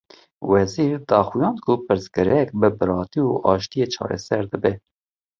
Wezîr, 0.51 0.97
daxuyand 1.09 1.57
ku 1.65 1.73
pirsgirêk 1.85 2.49
bi 2.59 2.69
biratî 2.77 3.21
û 3.29 3.31
aştiyê 3.51 3.87
çareser 3.93 4.43
dibe 4.51 4.73